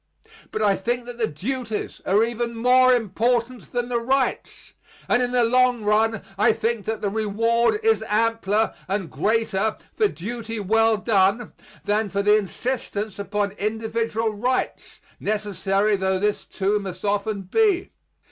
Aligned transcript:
But 0.51 0.63
I 0.63 0.75
think 0.77 1.05
that 1.05 1.19
the 1.19 1.27
duties 1.27 2.01
are 2.07 2.23
even 2.23 2.55
more 2.55 2.91
important 2.91 3.71
than 3.71 3.87
the 3.89 3.99
rights; 3.99 4.73
and 5.07 5.21
in 5.21 5.29
the 5.29 5.43
long 5.43 5.83
run 5.83 6.23
I 6.39 6.53
think 6.53 6.85
that 6.87 7.01
the 7.01 7.09
reward 7.11 7.79
is 7.83 8.03
ampler 8.09 8.73
and 8.87 9.11
greater 9.11 9.77
for 9.95 10.07
duty 10.07 10.59
well 10.59 10.97
done, 10.97 11.53
than 11.85 12.09
for 12.09 12.23
the 12.23 12.35
insistence 12.35 13.19
upon 13.19 13.51
individual 13.59 14.33
rights, 14.33 15.01
necessary 15.19 15.95
tho 15.95 16.17
this, 16.17 16.45
too, 16.45 16.79
must 16.79 17.05
often 17.05 17.43
be. 17.43 17.91